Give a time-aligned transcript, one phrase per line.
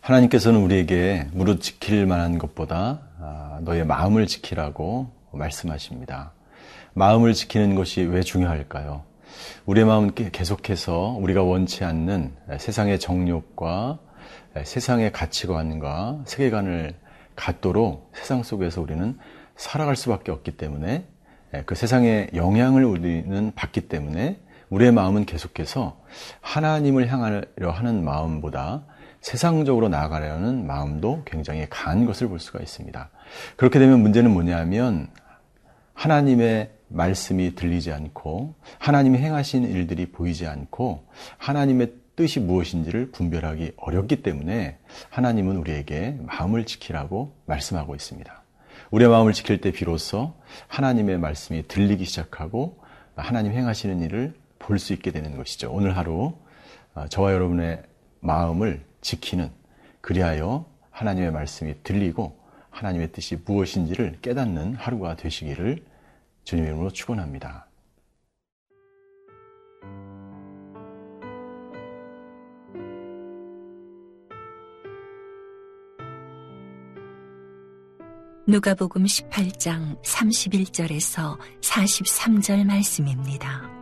[0.00, 6.32] 하나님께서는 우리에게 무릇 지킬 만한 것보다 아, 너의 마음을 지키라고 말씀하십니다.
[6.94, 9.02] 마음을 지키는 것이 왜 중요할까요?
[9.66, 13.98] 우리의 마음은 계속해서 우리가 원치 않는 세상의 정욕과
[14.62, 16.94] 세상의 가치관과 세계관을
[17.34, 19.18] 갖도록 세상 속에서 우리는
[19.56, 21.06] 살아갈 수밖에 없기 때문에
[21.66, 26.00] 그 세상의 영향을 우리는 받기 때문에 우리의 마음은 계속해서
[26.40, 28.84] 하나님을 향하려 하는 마음보다
[29.24, 33.08] 세상적으로 나아가려는 마음도 굉장히 강한 것을 볼 수가 있습니다.
[33.56, 35.08] 그렇게 되면 문제는 뭐냐면
[35.94, 41.06] 하나님의 말씀이 들리지 않고 하나님이 행하신 일들이 보이지 않고
[41.38, 44.76] 하나님의 뜻이 무엇인지를 분별하기 어렵기 때문에
[45.08, 48.42] 하나님은 우리에게 마음을 지키라고 말씀하고 있습니다.
[48.90, 50.34] 우리의 마음을 지킬 때 비로소
[50.68, 52.78] 하나님의 말씀이 들리기 시작하고
[53.16, 55.72] 하나님 행하시는 일을 볼 수 있게 되는 것이죠.
[55.72, 56.34] 오늘 하루
[56.94, 57.82] 어, 저와 여러분의
[58.20, 59.52] 마음을 지키는
[60.00, 62.36] 그리하여 하나님의 말씀이 들리고
[62.70, 65.84] 하나님의 뜻이 무엇인지를 깨닫는 하루가 되시기를
[66.42, 67.68] 주님의 이름으로 축원합니다.
[78.46, 83.73] 누가복음 18장 31절에서 43절 말씀입니다.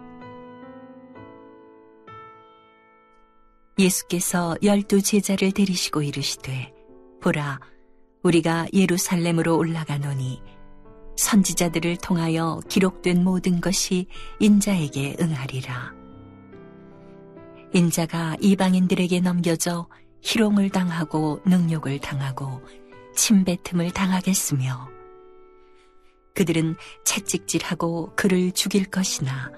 [3.78, 6.72] 예수께서 열두 제자를 데리시고 이르시되
[7.20, 7.60] 보라
[8.22, 10.42] 우리가 예루살렘으로 올라가노니
[11.16, 14.06] 선지자들을 통하여 기록된 모든 것이
[14.40, 15.92] 인자에게 응하리라.
[17.74, 19.88] 인자가 이방인들에게 넘겨져
[20.22, 22.62] 희롱을 당하고 능욕을 당하고
[23.14, 24.88] 침뱉음을 당하겠으며
[26.34, 29.50] 그들은 채찍질하고 그를 죽일 것이나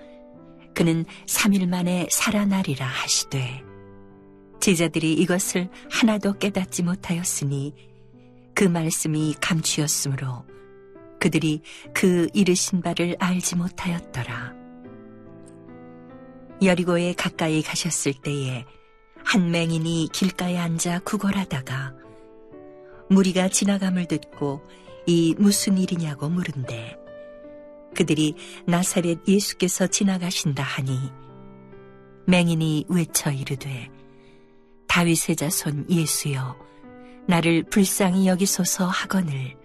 [0.74, 3.73] 그는 3일 만에 살아나리라 하시되
[4.64, 7.74] 제자들이 이것을 하나도 깨닫지 못하였으니
[8.54, 10.46] 그 말씀이 감추었으므로
[11.20, 11.60] 그들이
[11.92, 14.54] 그 이르신 바를 알지 못하였더라.
[16.62, 18.64] 여리고에 가까이 가셨을 때에
[19.22, 21.92] 한 맹인이 길가에 앉아 구걸하다가
[23.10, 24.62] 무리가 지나감을 듣고
[25.04, 26.96] 이 무슨 일이냐고 물은데
[27.94, 28.34] 그들이
[28.66, 31.12] 나사렛 예수께서 지나가신다 하니
[32.26, 33.90] 맹인이 외쳐 이르되
[34.94, 36.56] 다윗의 자손 예수여
[37.26, 39.56] 나를 불쌍히 여기소서 하거늘.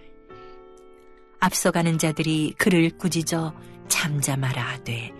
[1.39, 3.53] 앞서가는 자들이 그를 꾸짖어
[3.87, 5.13] 잠잠하라 하되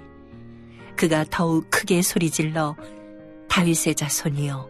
[0.96, 2.76] 그가 더욱 크게 소리질러
[3.50, 4.68] 다윗의 자손이여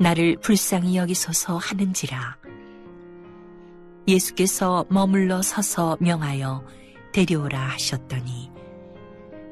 [0.00, 2.38] 나를 불쌍히 여기소서 하는지라.
[4.08, 6.66] 예수께서 머물러 서서 명하여
[7.12, 8.50] 데려오라 하셨더니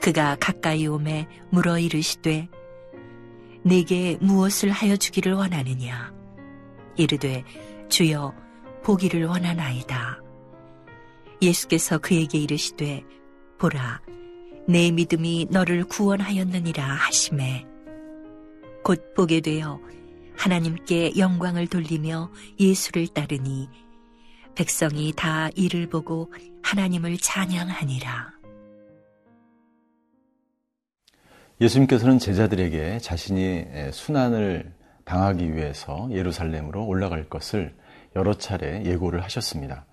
[0.03, 2.49] 그가 가까이 오매 물어 이르시되
[3.63, 6.13] 내게 무엇을 하여 주기를 원하느냐
[6.97, 7.45] 이르되
[7.89, 8.35] 주여
[8.83, 10.21] 보기를 원하나이다
[11.43, 13.03] 예수께서 그에게 이르시되
[13.59, 14.01] 보라
[14.69, 17.67] 내 믿음이 너를 구원하였느니라 하심에
[18.83, 19.81] 곧 보게 되어
[20.37, 23.69] 하나님께 영광을 돌리며 예수를 따르니
[24.55, 26.33] 백성이 다 이를 보고
[26.63, 28.40] 하나님을 찬양하니라.
[31.61, 34.73] 예수님께서는 제자들에게 자신이 순환을
[35.05, 37.75] 당하기 위해서 예루살렘으로 올라갈 것을
[38.17, 39.85] 여러 차례 예고를 하셨습니다.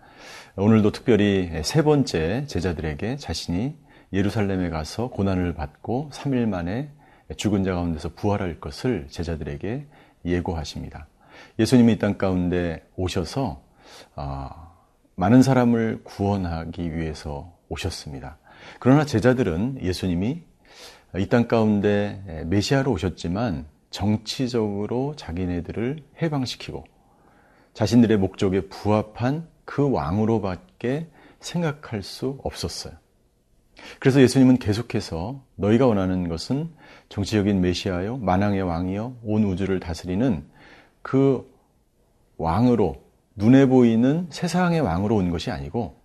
[0.56, 3.76] 오늘도 특별히 세 번째 제자들에게 자신이
[4.14, 6.90] 예루살렘에 가서 고난을 받고 3일 만에
[7.36, 9.88] 죽은 자 가운데서 부활할 것을 제자들에게
[10.24, 11.08] 예고하십니다.
[11.60, 13.62] 예수님이 이 땅 가운데 오셔서
[14.16, 14.50] 어,
[15.16, 18.38] 많은 사람을 구원하기 위해서 오셨습니다.
[18.80, 20.47] 그러나 제자들은 예수님이
[21.20, 26.84] 이 땅 가운데 메시아로 오셨지만 정치적으로 자기네들을 해방시키고
[27.74, 31.08] 자신들의 목적에 부합한 그 왕으로밖에
[31.40, 32.94] 생각할 수 없었어요.
[34.00, 36.70] 그래서 예수님은 계속해서 너희가 원하는 것은
[37.10, 40.44] 정치적인 메시아요, 만왕의 왕이요, 온 우주를 다스리는
[41.02, 41.48] 그
[42.38, 43.04] 왕으로
[43.36, 45.96] 눈에 보이는 세상의 왕으로 온 것이 아니고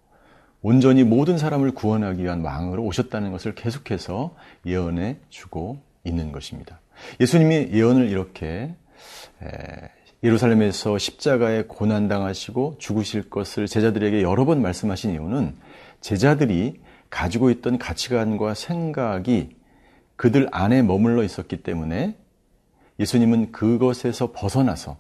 [0.63, 6.81] 온전히 모든 사람을 구원하기 위한 왕으로 오셨다는 것을 계속해서 예언해 주고 있는 것입니다.
[7.21, 8.75] 예수님이 예언을 이렇게
[10.23, 15.57] 예루살렘에서 십자가에 고난당하시고 죽으실 것을 제자들에게 여러 번 말씀하신 이유는
[16.01, 16.81] 제자들이
[17.11, 19.57] 가지고 있던 가치관과 생각이
[20.15, 22.17] 그들 안에 머물러 있었기 때문에
[23.01, 24.97] 예수님은 그것에서 벗어나서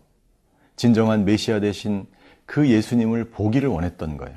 [0.75, 2.07] 진정한 메시아 대신
[2.47, 4.37] 그 예수님을 보기를 원했던 거예요.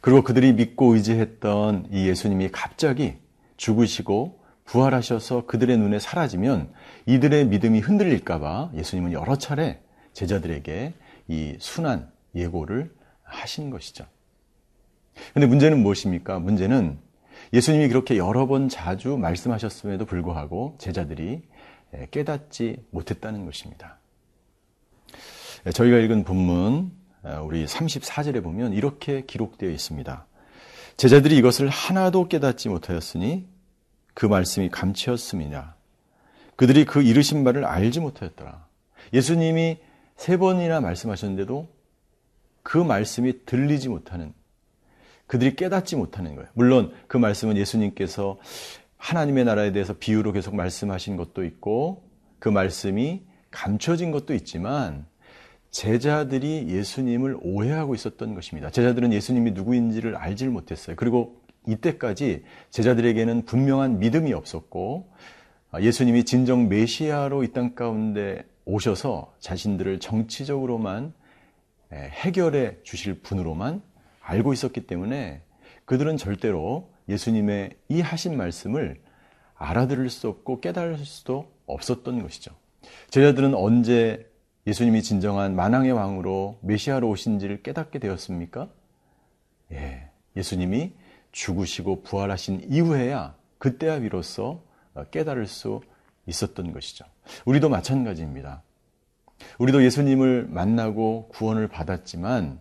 [0.00, 3.16] 그리고 그들이 믿고 의지했던 이 예수님이 갑자기
[3.56, 6.72] 죽으시고 부활하셔서 그들의 눈에 사라지면
[7.06, 9.82] 이들의 믿음이 흔들릴까봐 예수님은 여러 차례
[10.12, 10.94] 제자들에게
[11.28, 14.06] 이 순한 예고를 하신 것이죠.
[15.34, 16.38] 근데 문제는 무엇입니까?
[16.38, 16.98] 문제는
[17.52, 21.42] 예수님이 그렇게 여러 번 자주 말씀하셨음에도 불구하고 제자들이
[22.10, 23.98] 깨닫지 못했다는 것입니다.
[25.74, 26.92] 저희가 읽은 본문
[27.42, 30.26] 우리 34절에 보면 이렇게 기록되어 있습니다.
[30.96, 33.46] 제자들이 이것을 하나도 깨닫지 못하였으니
[34.14, 35.74] 그 말씀이 감치었음이냐.
[36.56, 38.66] 그들이 그 이르신 바를 알지 못하였더라.
[39.12, 39.78] 예수님이
[40.16, 41.68] 세 번이나 말씀하셨는데도
[42.62, 44.34] 그 말씀이 들리지 못하는
[45.26, 46.48] 그들이 깨닫지 못하는 거예요.
[46.54, 48.38] 물론 그 말씀은 예수님께서
[48.96, 52.04] 하나님의 나라에 대해서 비유로 계속 말씀하신 것도 있고
[52.38, 55.06] 그 말씀이 감춰진 것도 있지만
[55.70, 58.70] 제자들이 예수님을 오해하고 있었던 것입니다.
[58.70, 60.96] 제자들은 예수님이 누구인지를 알지를 못했어요.
[60.96, 65.12] 그리고 이때까지 제자들에게는 분명한 믿음이 없었고
[65.80, 71.12] 예수님이 진정 메시아로 이 땅 가운데 오셔서 자신들을 정치적으로만
[71.92, 73.82] 해결해 주실 분으로만
[74.20, 75.42] 알고 있었기 때문에
[75.84, 79.00] 그들은 절대로 예수님의 이 하신 말씀을
[79.54, 82.52] 알아들을 수 없고 깨달을 수도 없었던 것이죠.
[83.10, 84.29] 제자들은 언제
[84.66, 88.68] 예수님이 진정한 만왕의 왕으로 메시아로 오신지를 깨닫게 되었습니까?
[89.72, 90.92] 예, 예수님이
[91.32, 94.62] 죽으시고 부활하신 이후에야 그때야 비로소
[95.10, 95.80] 깨달을 수
[96.26, 97.04] 있었던 것이죠.
[97.44, 98.62] 우리도 마찬가지입니다.
[99.58, 102.58] 우리도 예수님을 만나고 구원을 받았지만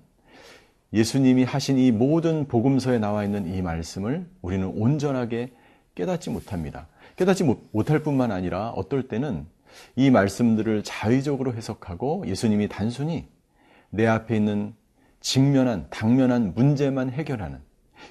[0.94, 5.54] 예수님이 하신 이 모든 복음서에 나와 있는 이 말씀을 우리는 온전하게
[5.96, 6.88] 깨닫지 못합니다.
[7.16, 9.46] 깨닫지 못할 뿐만 아니라 어떨 때는
[9.96, 13.28] 이 말씀들을 자의적으로 해석하고 예수님이 단순히
[13.90, 14.76] 내 앞에 있는
[15.22, 17.60] 직면한, 당면한 문제만 해결하는,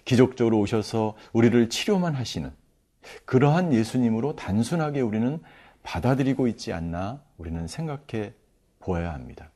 [0.05, 2.53] 기적적으로 오셔서 우리를 치료만 하시는
[3.25, 5.41] 그러한 예수님으로 단순하게 우리는
[5.83, 8.35] 받아들이고 있지 않나 우리는 생각해
[8.81, 9.51] 보아야 합니다.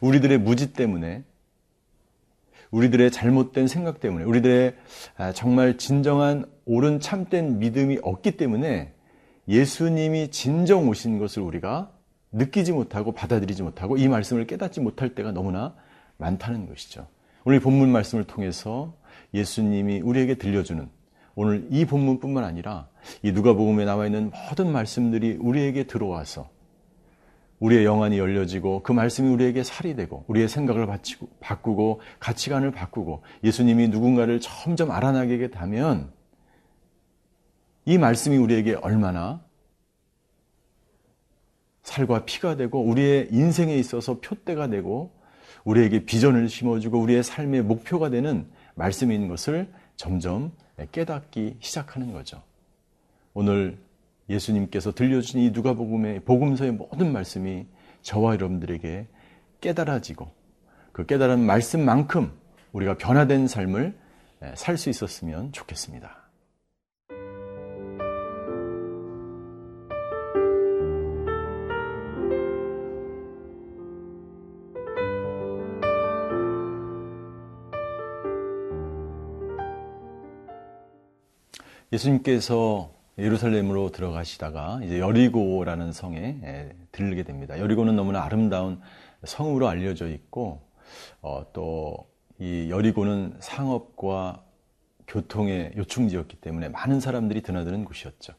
[0.00, 1.24] 우리들의 무지 때문에
[2.70, 4.76] 우리들의 잘못된 생각 때문에 우리들의
[5.16, 8.92] 아, 정말 진정한 옳은 참된 믿음이 없기 때문에
[9.50, 11.90] 예수님이 진정 오신 것을 우리가
[12.30, 15.74] 느끼지 못하고 받아들이지 못하고 이 말씀을 깨닫지 못할 때가 너무나
[16.18, 17.08] 많다는 것이죠.
[17.44, 18.94] 오늘 본문 말씀을 통해서
[19.34, 20.88] 예수님이 우리에게 들려주는
[21.34, 22.88] 오늘 이 본문뿐만 아니라
[23.22, 26.48] 이 누가복음에 나와 있는 모든 말씀들이 우리에게 들어와서
[27.58, 30.86] 우리의 영안이 열려지고 그 말씀이 우리에게 살이 되고 우리의 생각을
[31.40, 36.12] 바꾸고 가치관을 바꾸고 예수님이 누군가를 점점 알아나게 되면
[37.84, 39.42] 이 말씀이 우리에게 얼마나
[41.82, 45.12] 살과 피가 되고 우리의 인생에 있어서 표대가 되고
[45.64, 50.52] 우리에게 비전을 심어주고 우리의 삶의 목표가 되는 말씀인 것을 점점
[50.92, 52.42] 깨닫기 시작하는 거죠.
[53.34, 53.78] 오늘
[54.28, 57.66] 예수님께서 들려주신 이 누가복음의 복음서의 모든 말씀이
[58.02, 59.06] 저와 여러분들에게
[59.60, 60.30] 깨달아지고
[60.92, 62.32] 그 깨달은 말씀만큼
[62.72, 63.98] 우리가 변화된 삶을
[64.54, 66.19] 살 수 있었으면 좋겠습니다.
[81.92, 87.58] 예수님께서 예루살렘으로 들어가시다가 이제 여리고라는 성에 들르게 됩니다.
[87.58, 88.80] 여리고는 너무나 아름다운
[89.24, 90.62] 성으로 알려져 있고
[91.20, 94.42] 어, 또 이 여리고는 상업과
[95.06, 98.32] 교통의 요충지였기 때문에 많은 사람들이 드나드는 곳이었죠.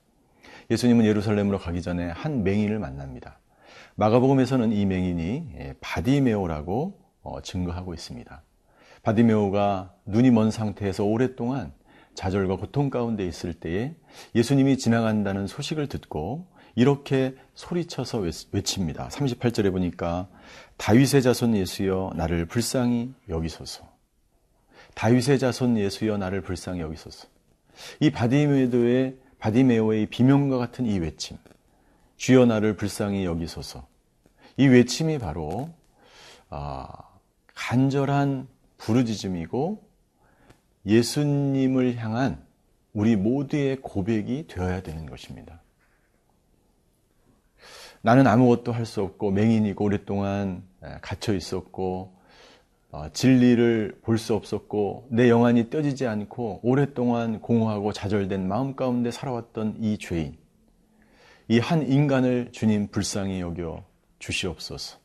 [0.72, 3.40] 예수님은 예루살렘으로 가기 전에 한 맹인을 만납니다.
[3.96, 8.42] 마가복음에서는 이 맹인이 바디메오라고 어, 증거하고 있습니다.
[9.04, 11.72] 바디메오가 눈이 먼 상태에서 오랫동안
[12.22, 13.96] 좌절과 고통 가운데 있을 때에
[14.36, 19.08] 예수님이 지나간다는 소식을 듣고 이렇게 소리쳐서 외칩니다.
[19.08, 20.28] 38절에 보니까
[20.78, 23.90] 다윗의 자손 예수여 나를 불쌍히 여기소서.
[24.94, 27.28] 다윗의 자손 예수여 나를 불쌍히 여기소서.
[28.00, 31.38] 이 바디메오의 바디메오의 비명과 같은 이 외침.
[32.18, 33.88] 주여 나를 불쌍히 여기소서.
[34.58, 35.72] 이 외침이 바로
[36.52, 36.88] 아,
[37.56, 38.48] 간절한
[38.78, 39.91] 부르짖음이고
[40.86, 42.44] 예수님을 향한
[42.94, 45.62] 우리 모두의 고백이 되어야 되는 것입니다.
[48.02, 50.64] 나는 아무것도 할 수 없고 맹인이고 오랫동안
[51.02, 52.20] 갇혀 있었고
[52.92, 59.78] 어, 진리를 볼 수 없었고 내 영안이 떠지지 않고 오랫동안 공허하고 좌절된 마음 가운데 살아왔던
[59.80, 60.36] 이 죄인
[61.48, 63.84] 이 한 인간을 주님 불쌍히 여겨
[64.20, 64.98] 주시옵소서.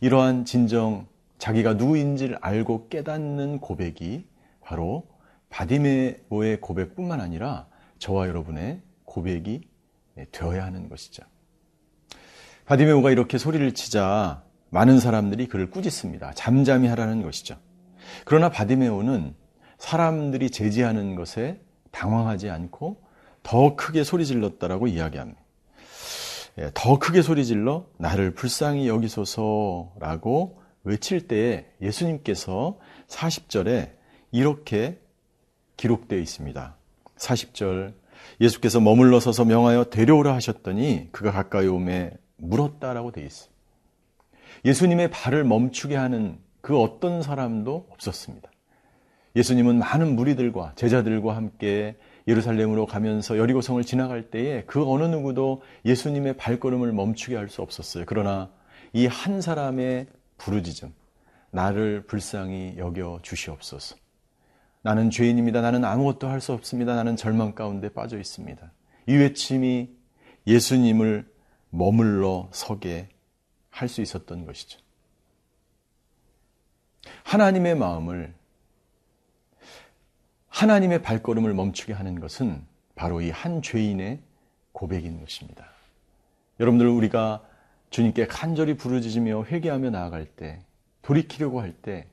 [0.00, 1.06] 이러한 진정
[1.38, 4.26] 자기가 누구인지를 알고 깨닫는 고백이
[4.68, 5.08] 바로
[5.48, 9.62] 바디메오의 고백뿐만 아니라 저와 여러분의 고백이
[10.30, 11.22] 되어야 하는 것이죠.
[12.66, 16.34] 바디메오가 이렇게 소리를 치자 많은 사람들이 그를 꾸짖습니다.
[16.34, 17.56] 잠잠히 하라는 것이죠.
[18.26, 19.34] 그러나 바디메오는
[19.78, 23.02] 사람들이 제지하는 것에 당황하지 않고
[23.42, 25.40] 더 크게 소리 질렀다라고 이야기합니다.
[26.58, 33.97] 예, 더 크게 소리 질러 나를 불쌍히 여기소서라고 외칠 때에 예수님께서 40절에
[34.30, 34.98] 이렇게
[35.76, 36.76] 기록되어 있습니다.
[37.16, 37.94] 40절
[38.40, 43.50] 예수께서 머물러 서서 명하여 데려오라 하셨더니 그가 가까이 오매 물었다라고 되어 있어요.
[44.64, 48.50] 예수님의 발을 멈추게 하는 그 어떤 사람도 없었습니다.
[49.36, 56.92] 예수님은 많은 무리들과 제자들과 함께 예루살렘으로 가면서 여리고성을 지나갈 때에 그 어느 누구도 예수님의 발걸음을
[56.92, 58.04] 멈추게 할 수 없었어요.
[58.06, 58.50] 그러나
[58.92, 60.06] 이 한 사람의
[60.38, 60.92] 부르짖음,
[61.50, 63.96] 나를 불쌍히 여겨 주시옵소서.
[64.82, 65.60] 나는 죄인입니다.
[65.60, 66.94] 나는 아무것도 할 수 없습니다.
[66.94, 68.72] 나는 절망 가운데 빠져 있습니다.
[69.06, 69.90] 이 외침이
[70.46, 71.30] 예수님을
[71.70, 73.08] 머물러 서게
[73.70, 74.80] 할 수 있었던 것이죠.
[77.24, 78.34] 하나님의 마음을
[80.48, 84.20] 하나님의 발걸음을 멈추게 하는 것은 바로 이 한 죄인의
[84.72, 85.68] 고백인 것입니다.
[86.60, 87.44] 여러분들 우리가
[87.90, 90.60] 주님께 간절히 부르짖으며 회개하며 나아갈 때
[91.02, 92.06] 돌이키려고 할 때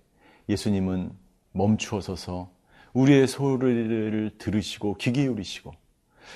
[0.49, 1.11] 예수님은
[1.53, 2.51] 멈추어 서서
[2.95, 5.73] 우리의 소리를 들으시고 귀 기울이시고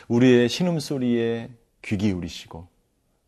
[0.09, 1.49] 우리의 신음소리에
[1.81, 2.67] 귀 기울이시고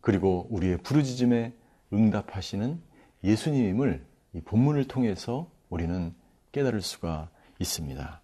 [0.02, 1.54] 그리고 우리의 부르짖음에
[1.94, 2.80] 응답하시는
[3.24, 6.14] 예수님을 이 본문을 통해서 우리는
[6.52, 8.22] 깨달을 수가 있습니다.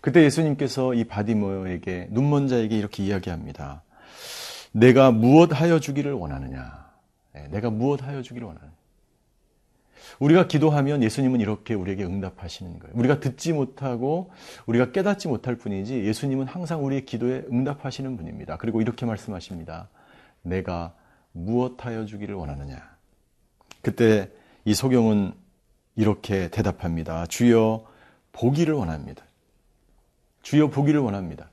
[0.00, 3.82] 그때 예수님께서 이 바디모에게 눈먼 자에게 이렇게 이야기합니다.
[4.72, 6.92] 내가 무엇 하여 주기를 원하느냐?
[7.32, 8.72] 네, 내가 무엇 하여 주기를 원하느냐?
[10.18, 12.94] 우리가 기도하면 예수님은 이렇게 우리에게 응답하시는 거예요.
[12.96, 14.30] 우리가 듣지 못하고
[14.66, 18.56] 우리가 깨닫지 못할 뿐이지 예수님은 항상 우리의 기도에 응답하시는 분입니다.
[18.56, 19.88] 그리고 이렇게 말씀하십니다.
[20.42, 20.94] 내가
[21.32, 22.94] 무엇하여 주기를 원하느냐.
[23.82, 24.30] 그때
[24.64, 25.32] 이 소경은
[25.96, 27.26] 이렇게 대답합니다.
[27.26, 27.84] 주여
[28.32, 29.24] 보기를 원합니다.
[30.42, 31.50] 주여 보기를 원합니다.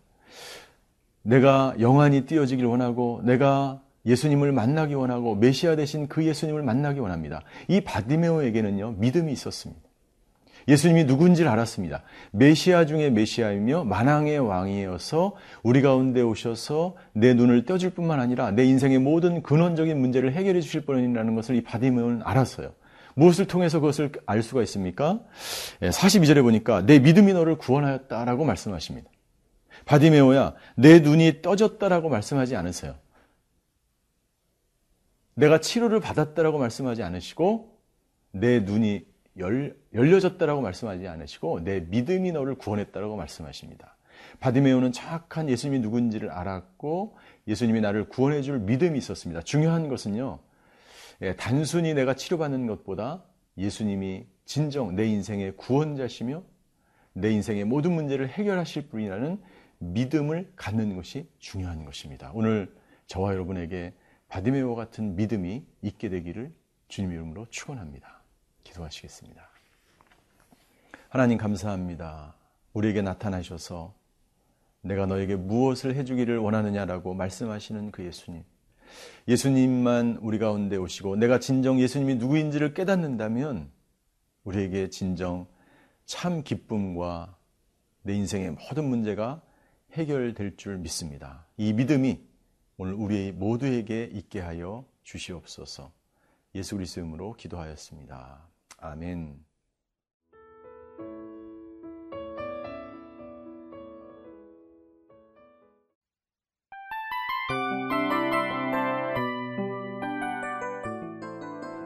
[1.24, 7.41] 내가 영안이 띄어지기를 원하고 내가 예수님을 만나기 원하고 메시아 대신 그 예수님을 만나기 원합니다.
[7.67, 9.81] 이 바디메오에게는요 믿음이 있었습니다.
[10.67, 12.03] 예수님이 누군지를 알았습니다.
[12.31, 19.00] 메시아 중에 메시아이며 만왕의 왕이어서 우리 가운데 오셔서 내 눈을 떼줄 뿐만 아니라 내 인생의
[19.00, 22.74] 모든 근원적인 문제를 해결해 주실 분이라는 것을 이 바디메오는 알았어요.
[23.15, 25.20] 무엇을 통해서 그것을 알 수가 있습니까?
[25.81, 29.10] 42절에 예, 보니까 내 믿음이 너를 구원하였다라고 말씀하십니다.
[29.86, 32.96] 바디메오야, 내 눈이 떠졌다라고 말씀하지 않으세요.
[35.41, 37.75] 내가 치료를 받았다라고 말씀하지 않으시고
[38.31, 39.07] 내 눈이
[39.39, 43.98] 열, 열려졌다라고 말씀하지 않으시고 내 믿음이 너를 구원했다라고 말씀하십니다.
[44.39, 47.17] 바디메오는 정확한 예수님이 누군지를 알았고
[47.48, 49.41] 예수님이 나를 구원해 줄 믿음이 있었습니다.
[49.41, 50.38] 중요한 것은요.
[51.24, 53.24] 예, 단순히 내가 치료받는 것보다
[53.57, 56.43] 예수님이 진정 내 인생의 구원자시며
[57.13, 59.41] 내 인생의 모든 문제를 해결하실 분이라는
[59.79, 62.31] 믿음을 갖는 것이 중요한 것입니다.
[62.36, 62.71] 오늘
[63.07, 63.93] 저와 여러분에게
[64.31, 66.53] 바디메오 같은 믿음이 있게 되기를
[66.88, 68.23] 주님 이름으로 축원합니다.
[68.63, 69.45] 기도하시겠습니다.
[71.09, 72.33] 하나님 감사합니다.
[72.71, 73.93] 우리에게 나타나셔서
[74.83, 78.45] 내가 너에게 무엇을 해주기를 원하느냐라고 말씀하시는 그 예수님.
[79.27, 83.69] 예수님만 우리 가운데 오시고 내가 진정 예수님이 누구인지를 깨닫는다면
[84.45, 85.45] 우리에게 진정
[86.05, 87.35] 참 기쁨과
[88.03, 89.41] 내 인생의 모든 문제가
[89.91, 91.45] 해결될 줄 믿습니다.
[91.57, 92.30] 이 믿음이
[92.83, 95.91] 오늘 우리 모두에게 있게 하여 주시옵소서.
[96.55, 98.41] 예수 그리스도 이름으로 기도하였습니다.
[98.79, 99.45] 아멘.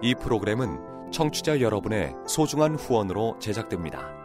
[0.01, 4.25] 이 프로그램은 청취자 여러분의 소중한 후원으로 제작됩니다.